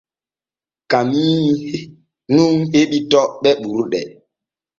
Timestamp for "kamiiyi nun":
0.91-2.51